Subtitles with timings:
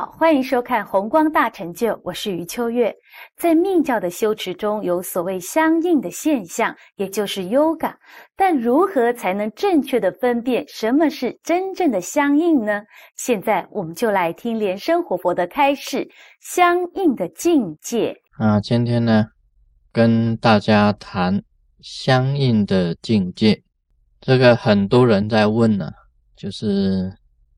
[0.00, 2.90] 好，欢迎收看《红光大成就》，我是余秋月。
[3.36, 7.92] 在命教的修持中，有所谓相应的现象，也就是 Yoga。
[8.34, 12.80] 但如何才能正确的分辨什么是真正的相应呢？
[13.14, 16.08] 现在我们就来听莲生活佛的开示：
[16.40, 18.58] 相应的境界啊。
[18.58, 19.26] 今天呢，
[19.92, 21.42] 跟大家谈
[21.82, 23.62] 相应的境界。
[24.18, 25.90] 这个很多人在问呢，
[26.34, 27.12] 就是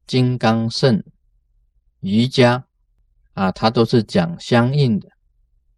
[0.08, 1.00] 金刚圣。
[2.02, 2.64] 瑜伽
[3.32, 5.08] 啊，它都是讲相应的。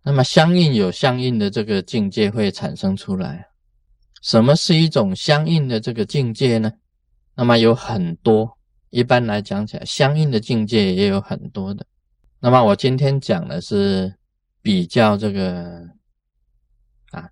[0.03, 3.47] 那么相应有相应的这个境界会产生出来。
[4.21, 6.73] 什么是一种相应的这个境界呢？
[7.35, 8.59] 那么有很多，
[8.91, 11.85] 一般来讲起来，相应的境界也有很多的。
[12.41, 14.15] 那么我今天讲的是
[14.63, 15.81] 比较这个
[17.11, 17.29] 啊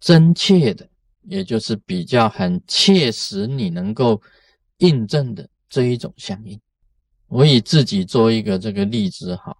[0.00, 0.88] 真切的，
[1.22, 4.20] 也就是比较很切实你能够
[4.78, 6.60] 印证的这一种相应。
[7.32, 9.56] 我以自己做一个这个例子，好，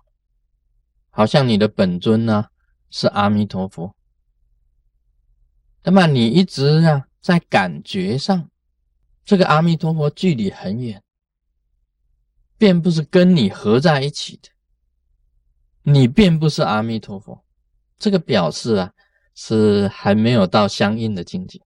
[1.09, 2.45] 好像你的本尊呢
[2.91, 3.97] 是阿弥陀佛，
[5.83, 8.51] 那么你一直啊在感觉上，
[9.25, 11.03] 这个阿弥陀佛距离很远，
[12.59, 14.51] 并不是跟你合在一起的，
[15.81, 17.43] 你并不是阿弥陀佛，
[17.99, 18.93] 这个表示啊
[19.35, 21.59] 是还没有到相应的境界。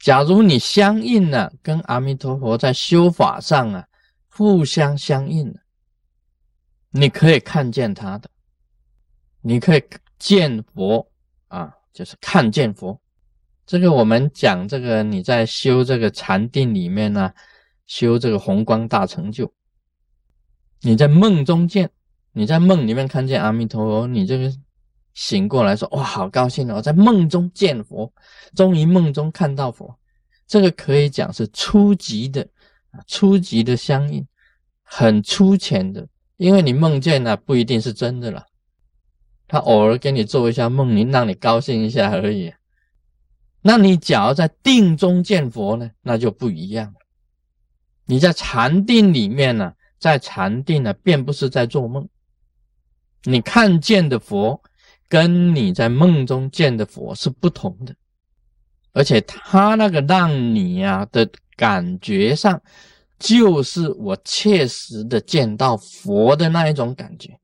[0.00, 3.86] 假如你相应了，跟阿弥陀佛在修法上啊。
[4.34, 5.60] 互相相应的，
[6.90, 8.30] 你可以看见他的，
[9.42, 9.84] 你可以
[10.18, 11.06] 见佛
[11.48, 12.98] 啊，就是看见佛。
[13.66, 17.30] 这个我们讲这个，你在修这个禅定里面呢，
[17.86, 19.52] 修这个宏光大成就，
[20.80, 21.90] 你在梦中见，
[22.32, 24.50] 你在梦里面看见阿弥陀佛，你这个
[25.12, 28.10] 醒过来说哇，好高兴哦，我在梦中见佛，
[28.54, 29.94] 终于梦中看到佛，
[30.46, 32.48] 这个可以讲是初级的。
[33.06, 34.26] 初级的相应，
[34.82, 38.46] 很粗浅的，因为你梦见了不一定是真的了，
[39.48, 42.52] 他偶尔给你做一下梦，你让你高兴一下而已。
[43.62, 46.98] 那你假如在定中见佛呢，那就不一样了。
[48.04, 52.08] 你在禅定里面呢，在禅定呢，并不是在做梦，
[53.24, 54.62] 你看见的佛
[55.08, 57.94] 跟你在梦中见的佛是不同的，
[58.92, 61.28] 而且他那个让你呀的。
[61.62, 62.60] 感觉上
[63.20, 67.38] 就是我切实的见到佛的那一种感觉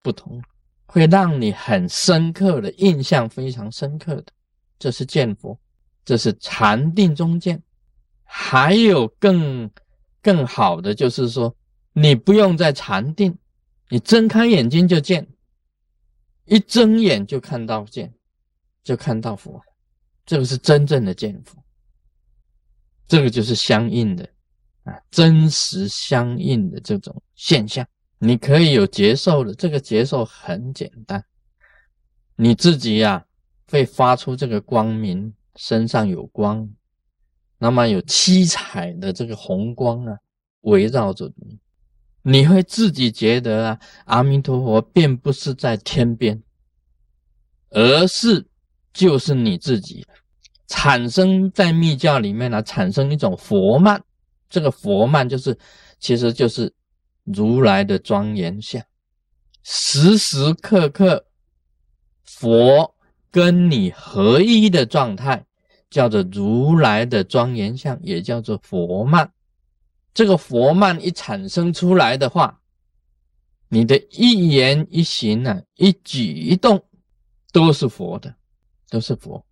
[0.00, 0.40] 不同，
[0.86, 4.24] 会让你很深刻的印象非常深刻的，
[4.78, 5.60] 这是见佛，
[6.06, 7.62] 这是禅定中见。
[8.24, 9.70] 还有更
[10.22, 11.54] 更好的就是说，
[11.92, 13.36] 你不用在禅定，
[13.90, 15.28] 你睁开眼睛就见，
[16.46, 18.10] 一睁眼就看到见，
[18.82, 19.60] 就看到佛，
[20.24, 21.59] 这个是真正的见佛。
[23.10, 24.24] 这个就是相应的
[24.84, 27.84] 啊，真实相应的这种现象，
[28.20, 29.52] 你可以有接受的。
[29.52, 31.24] 这个接受很简单，
[32.36, 33.26] 你自己呀
[33.66, 36.70] 会发出这个光明，身上有光，
[37.58, 40.16] 那么有七彩的这个红光啊
[40.60, 41.58] 围绕着你，
[42.22, 46.40] 你会自己觉得啊，阿弥陀佛并不是在天边，
[47.70, 48.46] 而是
[48.92, 50.06] 就是你自己。
[50.70, 54.00] 产生在密教里面呢，产生一种佛曼，
[54.48, 55.58] 这个佛曼就是，
[55.98, 56.72] 其实就是
[57.24, 58.80] 如来的庄严相，
[59.64, 61.26] 时时刻刻
[62.22, 62.94] 佛
[63.32, 65.44] 跟你合一的状态，
[65.90, 69.28] 叫做如来的庄严相，也叫做佛曼。
[70.14, 72.60] 这个佛曼一产生出来的话，
[73.68, 76.80] 你的一言一行呢，一举一动
[77.52, 78.32] 都是佛的，
[78.88, 79.44] 都是佛。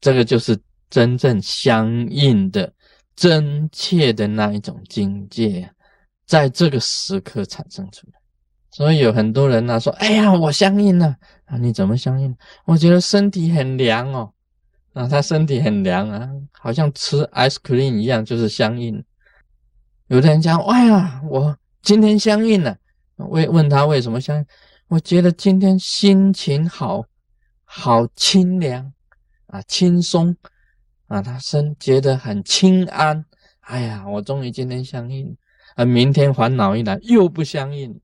[0.00, 2.72] 这个就是真正相应的、
[3.14, 5.70] 真切的那一种境界，
[6.26, 8.18] 在这个时刻产生出来。
[8.70, 11.14] 所以有很多人呢说：“哎呀，我相应了
[11.46, 11.56] 啊！
[11.58, 12.34] 你怎么相应？
[12.64, 14.32] 我觉得身体很凉哦，
[14.92, 19.04] 啊，他身体很凉啊，好像吃 ice cream 一样，就是相应。”
[20.06, 22.76] 有的人讲：“哎呀，我今天相应了。”
[23.16, 24.46] 问问他为什么相应？
[24.88, 27.04] 我觉得今天心情好
[27.64, 28.92] 好清凉。
[29.50, 30.36] 啊，轻松
[31.06, 33.24] 啊，他身觉得很清安。
[33.60, 35.36] 哎呀，我终于今天相应，
[35.74, 38.00] 啊，明天烦恼一来又不相应，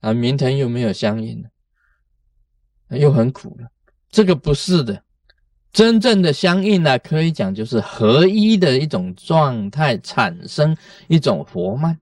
[0.00, 3.68] 啊，明天又没有相应了，又很苦了。
[4.10, 5.02] 这个不是的，
[5.72, 10.76] 真正的相应呢，可以讲就是合一的一种状态，产生
[11.08, 11.98] 一种佛脉，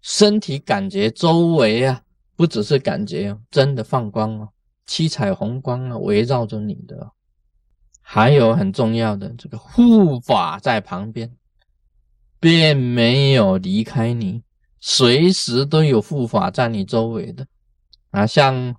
[0.00, 2.02] 身体感觉周围啊，
[2.36, 4.48] 不只是感觉哦，真的放光哦，
[4.86, 7.10] 七彩虹光啊，围绕着你的。
[8.06, 11.34] 还有很重要的这个护法在旁边，
[12.38, 14.42] 并没有离开你，
[14.78, 17.46] 随时都有护法在你周围的
[18.10, 18.26] 啊。
[18.26, 18.76] 像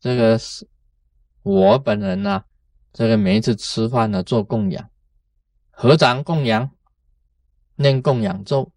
[0.00, 0.66] 这个是
[1.42, 2.42] 我本人呢，
[2.94, 4.90] 这个每一次吃饭呢做供养，
[5.70, 6.70] 合掌供养，
[7.76, 8.72] 念供养咒，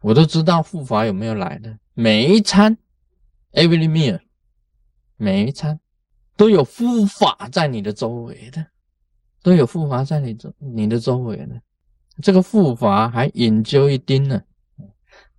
[0.00, 1.78] 我都知道护法有没有来的。
[1.92, 2.78] 每一餐
[3.52, 4.18] ，every meal，
[5.16, 5.78] 每一餐
[6.36, 8.66] 都有护法在你的周围的，
[9.42, 11.56] 都有护法在你周你的周围呢。
[12.22, 14.42] 这个护法还引咎一丁呢。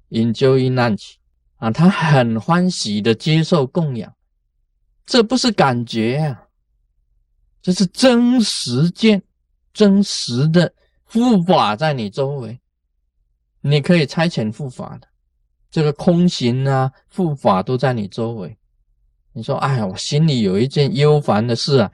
[0.09, 1.17] 引咎一难起
[1.55, 4.13] 啊，他很欢喜的接受供养，
[5.07, 6.43] 这不是感觉啊，
[7.63, 9.23] 这是真实见，
[9.73, 10.71] 真实的
[11.03, 12.59] 护法在你周围，
[13.61, 15.07] 你可以差遣护法的，
[15.71, 18.55] 这个空行啊，护法都在你周围。
[19.31, 21.91] 你说，哎呀，我心里有一件忧烦的事啊，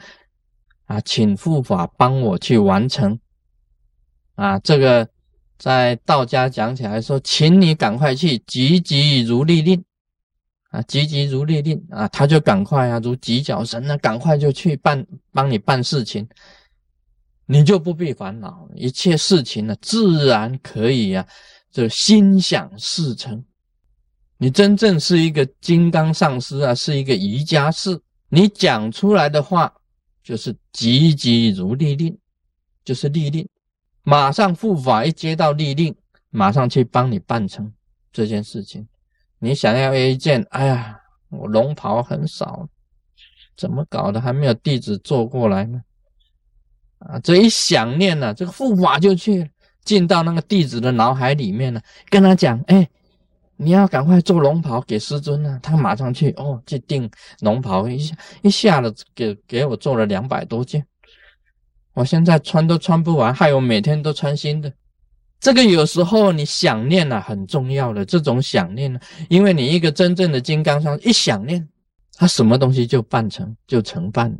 [0.90, 3.20] 啊，请护法帮我去完成
[4.36, 5.08] 啊，这个。
[5.60, 9.84] 在道家讲起来说，请你赶快去，急急如律令
[10.70, 16.26] 啊，急急如律令啊，他就赶快啊，如急脚神啊，赶快就去办，帮你办事情，
[17.46, 21.28] 你就不必烦恼，一切事情呢，自然可以啊，
[21.70, 23.44] 就心想事成。
[24.38, 28.00] 你真正是一个金刚上师啊，是一个瑜伽士，
[28.30, 29.74] 你讲出来的话
[30.30, 32.16] 就是急急如律令，
[32.86, 33.50] 就是律令。
[34.04, 35.96] 马上护法一接到律令，
[36.30, 37.74] 马上去帮你办成
[38.14, 38.88] 这件事情。
[39.40, 41.00] 你想要一件，哎呀，
[41.30, 42.70] 我龙袍很少，
[43.58, 44.22] 怎么搞的？
[44.22, 45.82] 还没有弟子做过来呢。
[47.00, 49.50] 啊，这一想念呢，这个护法就去
[49.84, 52.88] 进到那个弟子的脑海里面了，跟他讲：哎，
[53.62, 55.60] 你要赶快做龙袍给师尊呢。
[55.62, 57.10] 他马上去哦，去订
[57.42, 60.86] 龙袍，一下一下子给给我做了两百多件。
[61.94, 64.72] 我现在穿都穿不完，害我每天都穿新的。
[65.42, 71.68] 这个有时候你想念啊，很重要的这种想念呢，因为你一个真正的金刚上一想念，
[72.14, 74.38] 他什么东西就办成就成办了。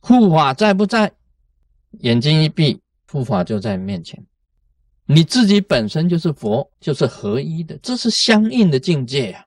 [0.00, 1.12] 护法在不在？
[2.00, 2.80] 眼睛一闭，
[3.10, 4.20] 护法就在面前。
[5.08, 9.42] 你自己本身就是佛，就是合一的，这是相应的境界啊。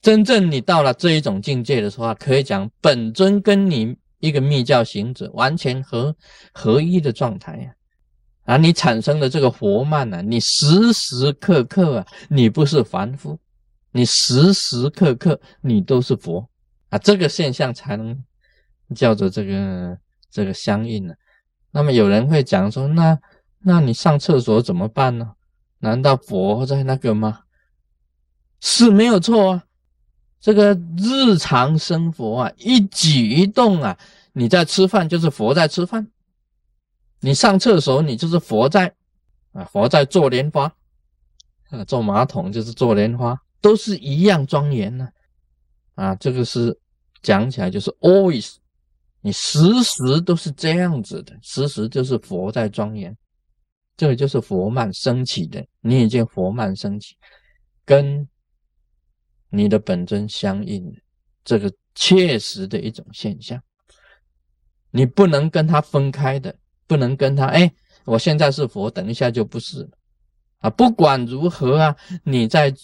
[0.00, 3.94] 真正你到了这一种境界的时候，可以讲本尊跟你。
[4.22, 6.14] 一个密教行者，完全合
[6.52, 7.74] 合一的状态呀，
[8.44, 13.36] 啊，你产生的这个佛曼呢，你时时刻刻啊，你不是凡夫，
[13.90, 16.48] 你时时刻刻你都是佛
[16.90, 18.16] 啊，这个现象才能
[18.94, 19.98] 叫做这个
[20.30, 21.12] 这个相应呢。
[21.72, 23.18] 那么有人会讲说，那
[23.64, 25.34] 那你上厕所怎么办呢？
[25.78, 27.40] 难道佛在那个吗？
[28.60, 29.64] 是没有错啊。
[30.40, 33.96] 这个日常生活啊，一举一动啊，
[34.32, 36.08] 你在吃饭就是佛在吃饭，
[37.20, 38.92] 你上厕所你就是佛在
[39.52, 40.72] 啊，佛在做莲花
[41.70, 45.08] 啊，做马桶就是做莲花，都是一样庄严呢
[45.94, 46.76] 啊，这个是
[47.22, 48.56] 讲起来就是 always，
[49.20, 53.16] 你时时都是这样子的，时时就是佛在庄严，
[53.96, 57.16] 这个就是佛曼升起的，你已经佛曼升起，
[57.84, 58.28] 跟。
[59.54, 60.82] 你的本尊相应，
[61.44, 63.62] 这个切实的一种现象，
[64.90, 66.56] 你不能跟他分开的，
[66.86, 67.70] 不能跟他哎，
[68.06, 69.90] 我现在是佛，等一下就不是了
[70.60, 70.70] 啊！
[70.70, 71.94] 不管如何啊，
[72.24, 72.74] 你在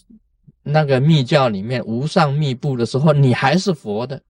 [0.62, 4.22] 那个密教里面无上密布的时候，你还是佛的，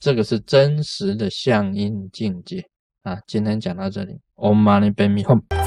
[0.00, 2.64] 这个是真实的相应境界
[3.02, 3.20] 啊！
[3.26, 5.61] 今天讲到这里，Om Mani Padme Hum。